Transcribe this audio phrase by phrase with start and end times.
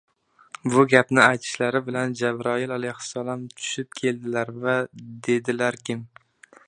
[0.75, 4.75] Bu gapni aytishlari bilan Jabroil alayhissalom tushib keldilar va
[5.29, 6.03] dedilarkim: